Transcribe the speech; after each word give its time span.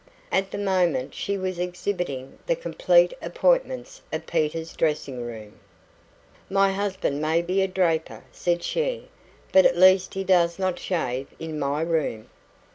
At 0.31 0.49
the 0.49 0.57
moment 0.57 1.13
she 1.13 1.37
was 1.37 1.59
exhibiting 1.59 2.39
the 2.47 2.55
complete 2.55 3.13
appointments 3.21 4.01
of 4.11 4.25
Peter's 4.25 4.75
dressing 4.75 5.21
room. 5.23 5.59
"My 6.49 6.71
husband 6.71 7.21
may 7.21 7.43
be 7.43 7.61
a 7.61 7.67
draper," 7.67 8.23
said 8.31 8.63
she, 8.63 9.09
"but 9.51 9.63
at 9.63 9.77
least 9.77 10.15
he 10.15 10.23
does 10.23 10.57
not 10.57 10.79
shave 10.79 11.27
in 11.37 11.59
my 11.59 11.81
room." 11.81 12.31